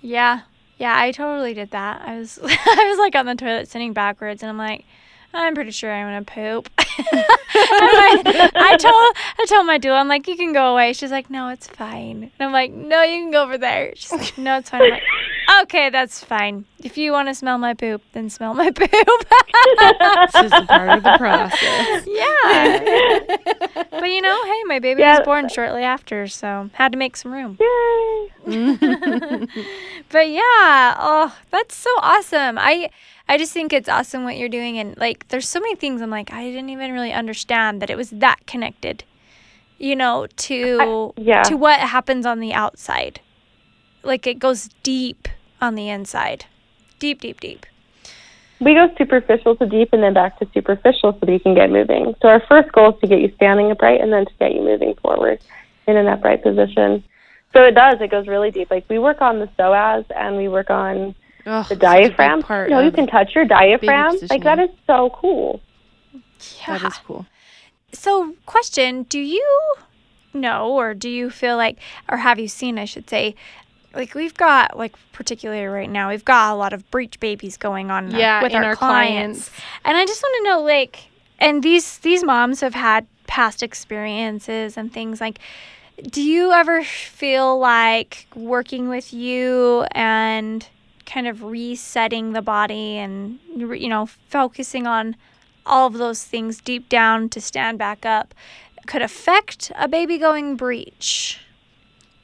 [0.00, 0.40] Yeah.
[0.78, 2.02] Yeah, I totally did that.
[2.04, 4.84] I was I was like on the toilet sitting backwards and I'm like,
[5.36, 6.70] I'm pretty sure I'm gonna poop.
[6.78, 8.22] I'm
[8.54, 10.92] I told I told my doula, I'm like, you can go away.
[10.92, 12.30] She's like, No, it's fine.
[12.38, 13.92] And I'm like, No, you can go over there.
[13.94, 15.00] She's like, No, it's fine.
[15.48, 16.64] I'm like, Okay, that's fine.
[16.84, 18.88] If you want to smell my poop, then smell my poop.
[18.92, 22.06] It's just a part of the process.
[22.06, 23.80] yeah.
[23.90, 25.18] but you know, hey, my baby Yeah.
[25.18, 27.58] was born shortly after, so had to make some room.
[27.60, 28.30] Yay.
[30.08, 32.58] But yeah, oh, that's so awesome.
[32.58, 32.90] I
[33.28, 36.10] I just think it's awesome what you're doing and like there's so many things I'm
[36.10, 39.02] like I didn't even really understand that it was that connected.
[39.78, 41.42] You know, to yeah.
[41.42, 43.20] to what happens on the outside.
[44.06, 45.28] Like it goes deep
[45.60, 46.46] on the inside.
[46.98, 47.66] Deep, deep, deep.
[48.60, 51.70] We go superficial to deep and then back to superficial so that you can get
[51.70, 52.14] moving.
[52.22, 54.62] So our first goal is to get you standing upright and then to get you
[54.62, 55.40] moving forward
[55.86, 57.04] in an upright position.
[57.52, 58.70] So it does, it goes really deep.
[58.70, 61.14] Like we work on the psoas and we work on
[61.48, 62.42] Oh, the such a big diaphragm.
[62.42, 64.16] part you you can touch your diaphragm.
[64.30, 65.60] Like that is so cool.
[66.58, 66.78] Yeah.
[66.78, 67.26] That is cool.
[67.92, 69.74] So, question Do you
[70.34, 73.34] know, or do you feel like, or have you seen, I should say,
[73.96, 77.90] like we've got, like, particularly right now, we've got a lot of breech babies going
[77.90, 79.48] on Yeah, with our, our clients.
[79.48, 79.50] clients.
[79.84, 84.76] And I just want to know, like, and these these moms have had past experiences
[84.76, 85.38] and things like.
[86.10, 90.68] Do you ever feel like working with you and
[91.06, 95.16] kind of resetting the body and you know focusing on
[95.64, 98.34] all of those things deep down to stand back up
[98.86, 101.40] could affect a baby going breech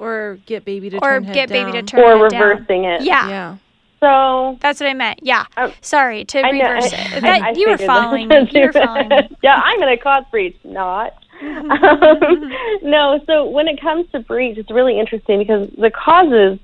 [0.03, 2.43] Or get baby to or turn head get baby to turn or head down.
[2.43, 3.03] reversing it.
[3.03, 3.57] Yeah, Yeah.
[4.01, 5.21] So that's what I meant.
[5.23, 5.73] Yeah, Oh.
[5.81, 7.13] sorry to I know- reverse I- it.
[7.15, 8.49] I- That, I you were figured following me.
[8.51, 9.29] You were following me.
[9.45, 11.15] yeah, I'm going to cause breech, not.
[11.41, 11.69] um,
[12.83, 16.59] no, so when it comes to breech, it's really interesting because the causes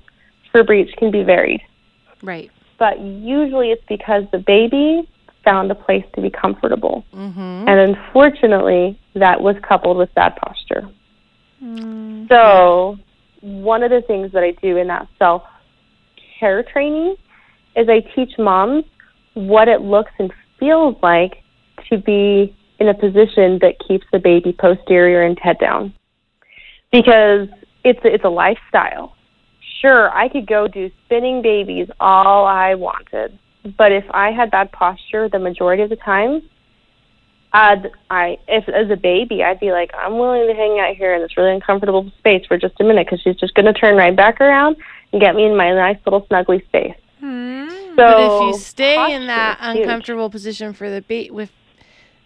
[0.51, 1.61] for breech can be varied.
[2.21, 2.51] Right.
[2.77, 5.07] But usually it's because the baby
[5.45, 7.05] found a place to be comfortable.
[7.13, 7.39] Mm-hmm.
[7.69, 10.89] And unfortunately, that was coupled with bad posture.
[11.63, 12.97] Mm, So,
[13.41, 15.43] one of the things that I do in that self
[16.39, 17.15] care training
[17.75, 18.85] is I teach moms
[19.33, 21.43] what it looks and feels like
[21.89, 25.93] to be in a position that keeps the baby posterior and head down.
[26.91, 27.47] Because
[27.83, 29.15] it's it's a lifestyle.
[29.81, 33.37] Sure, I could go do spinning babies all I wanted,
[33.77, 36.41] but if I had bad posture the majority of the time,
[37.51, 41.15] I'd, I if as a baby I'd be like I'm willing to hang out here
[41.15, 43.95] in this really uncomfortable space for just a minute because she's just going to turn
[43.95, 44.77] right back around
[45.11, 46.93] and get me in my nice little snuggly space.
[47.21, 49.77] mm, So, But if you stay in that is huge.
[49.83, 51.51] uncomfortable position for the baby, with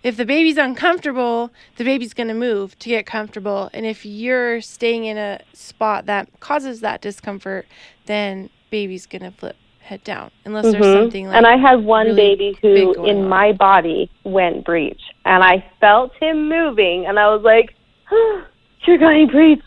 [0.04, 3.70] if the baby's uncomfortable, the baby's going to move to get comfortable.
[3.74, 7.66] And if you're staying in a spot that causes that discomfort,
[8.06, 10.94] then baby's going to flip head down unless there's Mhm.
[10.94, 13.30] something like and I had one really baby who in on.
[13.30, 17.76] my body went breech, and I felt him moving, and I was like,
[18.86, 19.62] "You're going breech.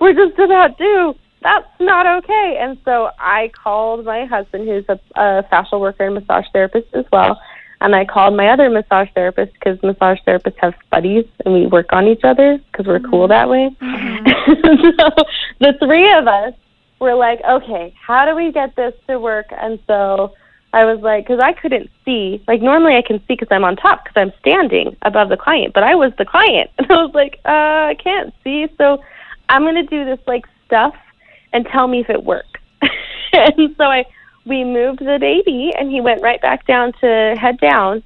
[0.00, 1.14] We're just about due.
[1.42, 6.14] That's not okay." And so I called my husband, who's a, a fascial worker and
[6.14, 7.40] massage therapist as well,
[7.80, 11.92] and I called my other massage therapist because massage therapists have buddies, and we work
[11.92, 13.70] on each other because we're cool that way.
[13.80, 15.08] so
[15.60, 16.54] the three of us
[17.00, 19.46] were like, okay, how do we get this to work?
[19.50, 20.34] And so
[20.72, 22.42] I was like, because I couldn't see.
[22.46, 25.74] Like normally I can see because I'm on top because I'm standing above the client,
[25.74, 29.02] but I was the client, and I was like, uh, I can't see, so
[29.48, 30.94] I'm gonna do this like stuff
[31.52, 32.60] and tell me if it works.
[33.32, 34.04] and so I
[34.46, 38.02] we moved the baby, and he went right back down to head down.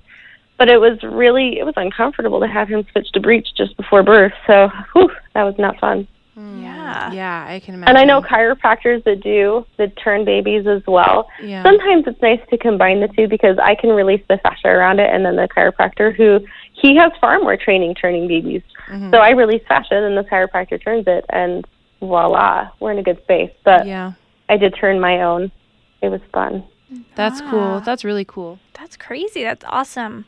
[0.57, 4.05] But it was really it was uncomfortable to have him switch to breech just before
[4.05, 4.33] birth.
[4.47, 6.07] So whew, that was not fun.
[6.37, 7.13] Yeah.
[7.13, 7.97] Yeah, I can imagine.
[7.97, 11.29] And I know chiropractors that do that turn babies as well.
[11.43, 11.63] Yeah.
[11.63, 15.09] Sometimes it's nice to combine the two because I can release the fascia around it,
[15.13, 16.41] and then the chiropractor who
[16.73, 18.63] he has far more training turning babies.
[18.89, 19.11] Mhm.
[19.13, 21.65] So I release fascia, and the chiropractor turns it, and
[22.01, 23.51] voila, we're in a good space.
[23.65, 24.13] But yeah,
[24.49, 25.51] I did turn my own.
[26.03, 26.65] It was fun.
[27.17, 27.51] that's Ah.
[27.51, 27.81] cool.
[27.81, 28.59] That's really cool.
[28.79, 29.43] That's crazy.
[29.43, 30.27] That's awesome.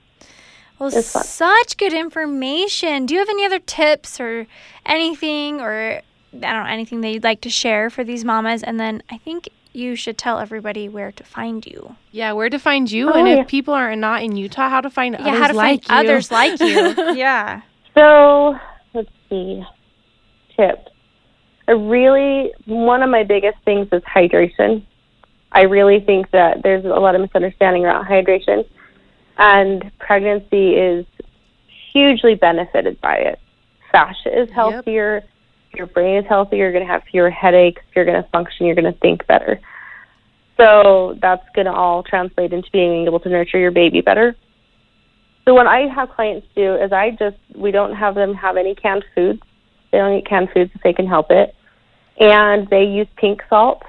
[0.78, 1.24] Well, It's fun.
[1.24, 3.06] such good information.
[3.06, 4.46] Do you have any other tips or
[4.84, 6.00] anything or
[6.34, 8.62] I don't know anything that you'd like to share for these mamas?
[8.62, 11.96] And then I think you should tell everybody where to find you.
[12.10, 13.40] Yeah, where to find you, Oh, and yeah.
[13.40, 16.06] if people are not in Utah, how to find yeah, others how to like find
[16.06, 16.12] you.
[16.12, 17.14] others like you.
[17.16, 17.60] yeah.
[17.94, 18.58] So
[18.94, 19.62] let's see.
[20.56, 20.90] Tips.
[21.68, 24.82] I really one of my biggest things is hydration.
[25.52, 28.66] I really think that there's a lot of misunderstanding around hydration,
[29.38, 31.06] and pregnancy is
[31.92, 33.40] hugely benefited by it.
[33.92, 35.22] Fascia is healthier.
[35.74, 36.58] Your brain is healthier.
[36.58, 37.82] You're going to have fewer headaches.
[37.94, 38.66] You're going to function.
[38.66, 39.60] You're going to think better.
[40.56, 44.34] So that's going to all translate into being able to nurture your baby better.
[45.44, 48.74] So what I have clients do is I just we don't have them have any
[48.74, 49.40] canned foods.
[49.92, 51.54] They don't eat canned foods if they can help it,
[52.18, 53.82] and they use pink salt,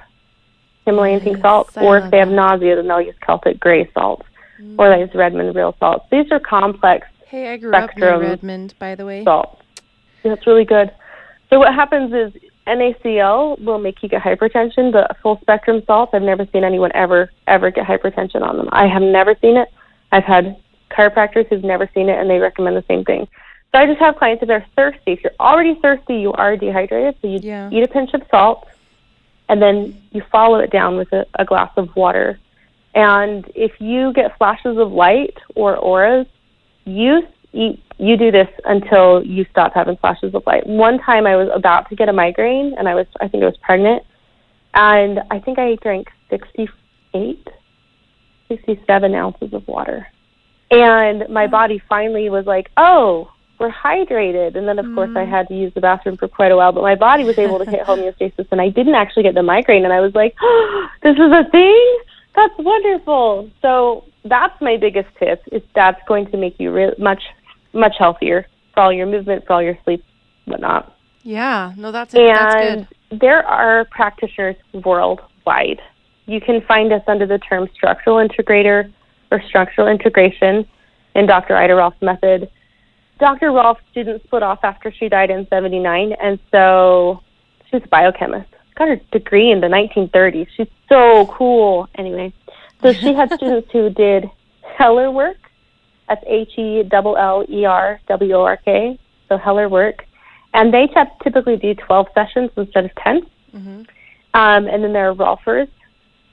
[0.85, 4.23] Himalayan pink salt, I or if they have nausea, then they'll use Celtic gray salt,
[4.61, 4.75] Mm.
[4.79, 6.05] or they use Redmond real salts.
[6.11, 8.21] These are complex Hey, I grew up Spectrum.
[8.21, 9.23] near Redmond, by the way.
[9.23, 9.61] salt.
[10.23, 10.91] That's really good.
[11.49, 16.21] So what happens is NaCl will make you get hypertension, but full spectrum salts, I've
[16.21, 18.69] never seen anyone ever ever get hypertension on them.
[18.71, 19.69] I have never seen it.
[20.11, 20.57] I've had
[20.91, 23.27] chiropractors who've never seen it, and they recommend the same thing.
[23.73, 25.11] So I just have clients if they're thirsty.
[25.13, 27.69] If you're already thirsty, you are dehydrated, so you Yeah.
[27.71, 28.65] eat a pinch of salt,
[29.49, 32.39] and then you follow it down with a, a glass of water.
[32.95, 36.27] And if you get flashes of light or auras,
[36.85, 37.21] you
[37.51, 40.67] you, you do this until you stop having flashes of light.
[40.67, 43.47] One time I was about to get a migraine and I was I think I
[43.47, 44.03] was pregnant
[44.73, 47.47] and I think I drank 68
[48.47, 50.07] 67 ounces of water.
[50.69, 51.51] And my mm.
[51.51, 55.29] body finally was like, "Oh, we're hydrated." And then of course I mm.
[55.29, 57.69] had to use the bathroom for quite a while, but my body was able to
[57.69, 61.15] hit homeostasis and I didn't actually get the migraine and I was like, oh, "This
[61.15, 61.97] is a thing?
[62.37, 67.23] That's wonderful." So that's my biggest tip is that's going to make you re- much
[67.73, 70.03] much healthier for all your movement, for all your sleep,
[70.45, 70.95] whatnot.
[71.23, 72.31] Yeah, no, that's it.
[72.33, 73.19] That's And good.
[73.19, 75.81] there are practitioners worldwide.
[76.25, 78.91] You can find us under the term structural integrator
[79.31, 80.65] or structural integration
[81.15, 81.55] in Dr.
[81.55, 82.49] Ida Rolf's method.
[83.19, 83.51] Dr.
[83.51, 87.21] Rolf's didn't split off after she died in 79, and so
[87.69, 88.53] she's a biochemist.
[88.77, 90.47] Got her degree in the 1930s.
[90.55, 91.89] She's so cool.
[91.95, 92.31] Anyway,
[92.81, 94.29] so she had students who did
[94.79, 95.35] Hellerwork.
[96.07, 98.99] That's H E L L E R W O R K.
[99.29, 100.01] So Hellerwork.
[100.53, 100.87] And they
[101.23, 103.21] typically do 12 sessions instead of 10.
[103.51, 103.81] hmm
[104.33, 105.69] Um, and then there are Rolfers,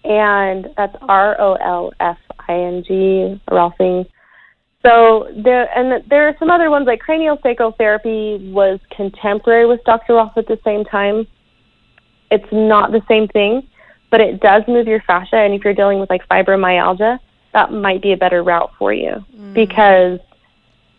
[0.05, 4.07] and that's R O L F I N G, Rolfing.
[4.85, 7.39] So there, and there are some other ones like cranial
[7.79, 10.15] therapy was contemporary with Dr.
[10.15, 11.27] Rolf at the same time.
[12.31, 13.67] It's not the same thing,
[14.11, 15.37] but it does move your fascia.
[15.37, 17.19] And if you're dealing with like fibromyalgia,
[17.53, 20.19] that might be a better route for you because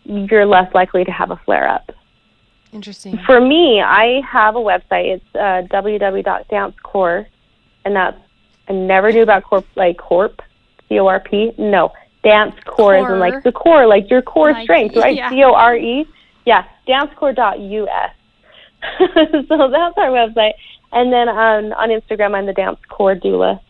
[0.04, 1.90] you're less likely to have a flare up.
[2.72, 3.18] Interesting.
[3.26, 5.16] For me, I have a website.
[5.16, 7.26] It's uh, www.dancecore,
[7.84, 8.18] and that's
[8.68, 10.42] I never knew about corp like corp,
[10.88, 11.52] C O R P.
[11.58, 13.18] No, dance core Core.
[13.18, 15.16] like the core, like your core Like, strength, right?
[15.16, 15.30] yeah.
[15.30, 16.06] C O R E.
[16.44, 18.10] Yeah, dancecore.us.
[19.48, 20.52] so that's our website,
[20.92, 23.60] and then on on Instagram, I'm the dance core doula.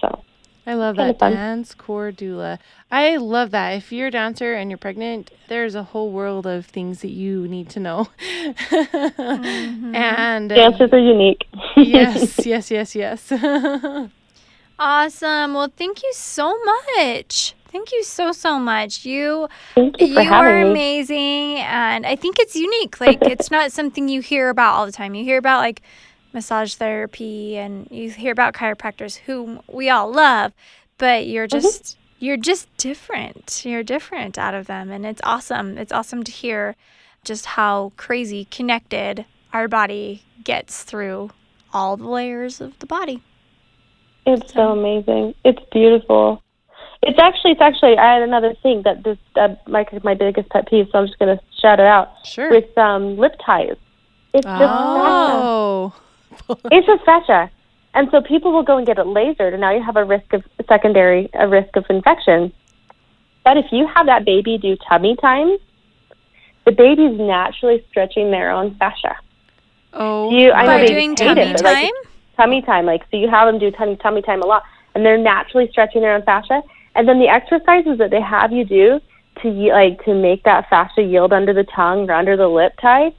[0.00, 0.22] So
[0.66, 2.58] I love Kinda that dance core doula.
[2.90, 3.70] I love that.
[3.70, 7.48] If you're a dancer and you're pregnant, there's a whole world of things that you
[7.48, 8.08] need to know.
[8.70, 11.46] And uh, dancers are unique.
[11.76, 13.32] yes, yes, yes, yes.
[14.80, 15.54] Awesome.
[15.54, 16.56] Well, thank you so
[16.96, 17.54] much.
[17.72, 19.04] Thank you so so much.
[19.04, 20.70] You Thank you for you are having me.
[20.70, 23.00] amazing and I think it's unique.
[23.00, 25.14] Like it's not something you hear about all the time.
[25.14, 25.82] You hear about like
[26.32, 30.52] massage therapy and you hear about chiropractors whom we all love,
[30.98, 31.60] but you're Mm-hmm.
[31.60, 33.64] just you're just different.
[33.64, 35.78] You're different out of them and it's awesome.
[35.78, 36.76] It's awesome to hear
[37.24, 41.30] just how crazy connected our body gets through
[41.72, 43.22] all the layers of the body.
[44.26, 45.34] It's so amazing.
[45.44, 46.42] It's beautiful.
[47.02, 47.96] It's actually, it's actually.
[47.96, 50.86] I had another thing that this, uh, my my biggest pet peeve.
[50.90, 52.50] So I'm just gonna shout it out sure.
[52.50, 53.76] with um, lip ties.
[54.34, 55.94] It's just oh.
[56.70, 57.50] It's just fascia,
[57.94, 60.32] and so people will go and get it lasered, and now you have a risk
[60.32, 62.52] of secondary, a risk of infection.
[63.44, 65.56] But if you have that baby do tummy time,
[66.64, 69.16] the baby's naturally stretching their own fascia.
[69.94, 71.92] Oh, You- I know By they doing hate it, tummy like, time?
[72.36, 72.84] tummy time.
[72.86, 74.64] Like, so you have them do tummy, tummy time a lot,
[74.94, 76.62] and they're naturally stretching their own fascia.
[76.94, 79.00] And then the exercises that they have you do
[79.42, 83.12] to like to make that fascia yield under the tongue or under the lip tie.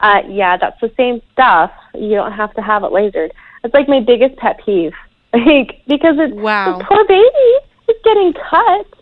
[0.00, 1.70] Uh, yeah, that's the same stuff.
[1.94, 3.30] You don't have to have it lasered.
[3.64, 4.92] It's like my biggest pet peeve,
[5.32, 6.78] like because it's Wow.
[6.78, 7.48] the poor baby
[7.88, 8.86] is getting cut.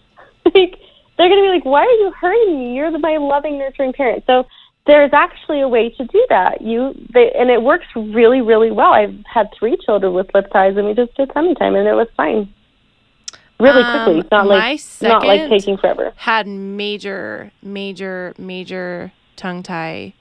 [0.55, 0.79] Like
[1.19, 2.77] they're gonna be like, "Why are you hurting me?
[2.77, 4.47] You're the, my loving, nurturing parent." So
[4.87, 6.63] there's actually a way to do that.
[6.63, 8.93] You they, and it works really, really well.
[8.93, 11.95] I've had three children with lip ties, and we just did tummy time, and it
[11.95, 12.49] was fine.
[13.59, 16.13] Really Um, quickly, It's not like not like taking forever.
[16.17, 20.13] Had major, major, major tongue tie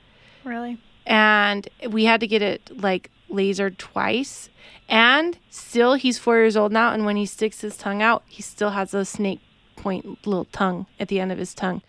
[0.45, 0.79] Really?
[1.05, 4.49] and we had to get it like lasered twice.
[4.87, 6.93] And still, he's four years old now.
[6.93, 9.39] And when he sticks his tongue out, he still has a snake
[9.75, 11.81] point little tongue at the end of his tongue.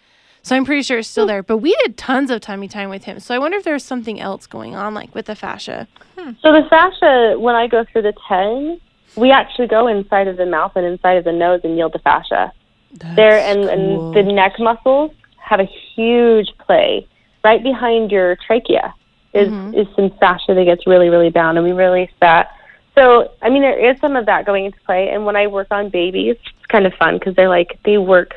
[0.43, 1.29] So I'm pretty sure it's still hmm.
[1.29, 1.43] there.
[1.43, 3.21] But we did tons of tummy time with him.
[3.21, 5.89] So I wonder if there's something else going on, like with the fascia.
[6.17, 6.33] Hmm.
[6.41, 8.81] So the fascia, when I go through the ten,
[9.17, 11.99] we actually go inside of the mouth and inside of the nose and yield the
[11.99, 12.53] fascia.
[12.93, 17.07] there and, and the neck muscles have a huge play
[17.49, 18.87] right behind your trachea
[19.41, 19.49] is
[19.81, 22.45] is some fascia that gets really really bound and we release that
[22.97, 23.05] so
[23.43, 25.85] i mean there is some of that going into play and when i work on
[26.01, 28.31] babies it's kind of fun because they're like they work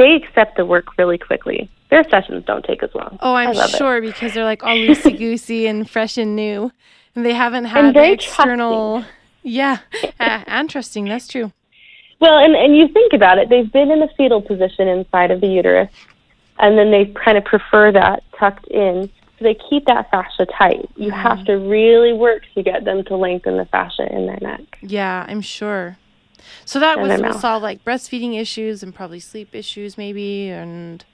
[0.00, 3.70] they accept the work really quickly their sessions don't take as long Oh, I'm love
[3.74, 3.76] it.
[3.76, 6.72] sure because they're like all loosey goosey and fresh and new,
[7.14, 9.04] and they haven't had the external.
[9.44, 9.78] Yeah,
[10.18, 11.04] uh, and trusting.
[11.12, 11.52] That's true.
[12.18, 15.40] Well, and, and you think about it, they've been in a fetal position inside of
[15.40, 15.88] the uterus,
[16.58, 19.10] and then they kind of prefer that tucked in.
[19.38, 20.88] So they keep that fascia tight.
[20.96, 21.20] You mm-hmm.
[21.20, 24.78] have to really work to get them to lengthen the fascia in their neck.
[24.80, 25.98] Yeah, I'm sure.
[26.64, 27.40] So that was mouth.
[27.40, 30.48] solve like breastfeeding issues and probably sleep issues, maybe.
[30.48, 31.04] And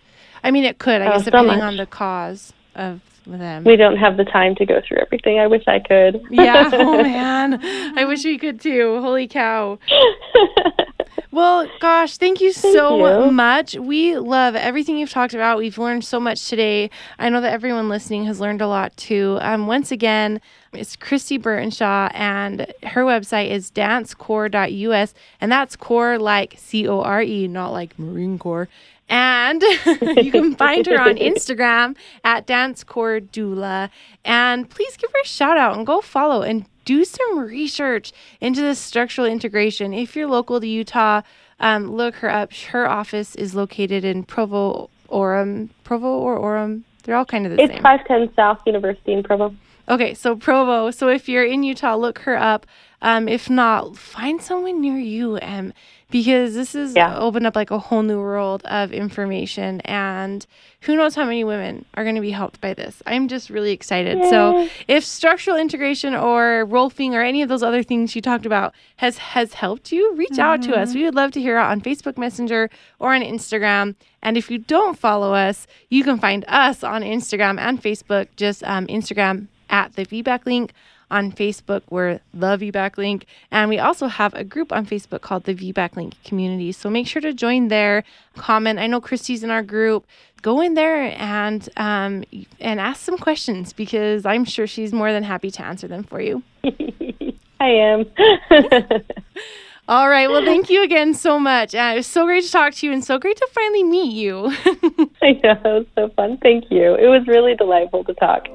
[0.45, 1.63] I mean, it could, I Oh, guess, so depending much.
[1.65, 3.65] on the cause of them.
[3.65, 5.39] We don't have the time to go through everything.
[5.39, 6.23] I wish I could.
[6.31, 6.71] yeah.
[6.73, 7.61] Oh man,
[7.99, 9.01] I wish we could too.
[9.01, 9.79] Holy cow.
[11.31, 13.31] Well, gosh, thank you so you.
[13.31, 13.75] much.
[13.75, 15.59] We love everything you've talked about.
[15.59, 16.91] We've learned so much today.
[17.19, 19.39] I know that everyone listening has learned a lot too.
[19.41, 20.41] Um, once again,
[20.73, 27.23] it's Kristy Burtenshaw, and her website is dancecore.us, and that's core like C O R
[27.23, 28.69] E, not like Marine Corps.
[29.09, 29.63] And
[30.17, 33.91] you can find her on Instagram at Dancecore Doula.
[34.25, 38.61] And please give her a shout out and go follow and do some research into
[38.61, 39.93] this structural integration.
[39.93, 41.23] If you're local to Utah,
[41.61, 42.53] um, look her up.
[42.53, 46.83] Her office is located in Provo, Orem, Provo or Orem.
[47.05, 47.71] They're all kind of the same.
[47.71, 49.55] it's 510 South University in Provo.
[49.89, 50.91] Okay, so Provo.
[50.91, 52.67] So if you're in Utah, look her up.
[53.03, 55.73] Um, if not, find someone near you, um,
[56.11, 57.17] because this is Yeah.
[57.19, 60.47] opened up like a whole new world of information, and
[60.83, 63.03] who knows how many women are going to be helped by this.
[63.07, 64.19] I'm just really excited.
[64.31, 68.73] So if structural integration or rolfing or any of those other things you talked about
[68.97, 70.95] has has helped you, reach out to us.
[70.95, 73.95] We would love to hear it on Facebook Messenger or on Instagram.
[74.23, 78.29] And if you don't follow us, you can find us on Instagram and Facebook.
[78.37, 80.73] Just um, Instagram at the VBAC link.
[81.13, 83.27] On Facebook, we're the VBAC link.
[83.51, 86.73] And we also have a group on Facebook called the VBAC link community.
[86.73, 88.03] So make sure to join there,
[88.37, 88.79] comment.
[88.79, 90.07] I know Kristy's in our group.
[90.41, 92.25] Go in there and um,
[92.59, 96.21] and ask some questions because I'm sure she's more than happy to answer them for
[96.21, 96.43] you.
[97.61, 98.07] I am.
[99.89, 100.31] All right.
[100.31, 101.75] Well, thank you again so much.
[101.75, 104.13] Uh, it was so great to talk to you and so great to finally meet
[104.13, 104.47] you.
[105.23, 106.39] I know, it was so fun.
[106.39, 106.95] Thank you.
[106.95, 108.49] It was really delightful to talk.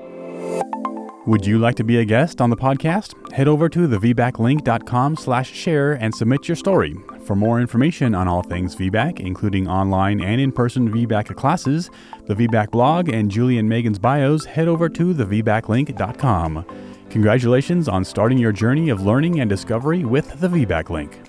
[1.28, 3.34] Would you like to be a guest on the podcast?
[3.34, 6.96] Head over to thevbaclink.com slash share and submit your story.
[7.26, 11.90] For more information on all things VBAC, including online and in-person VBAC classes,
[12.28, 16.66] the VBAC blog, and Julie and Megan's bios, head over to thevbaclink.com.
[17.10, 21.20] Congratulations on starting your journey of learning and discovery with the VBAC Link.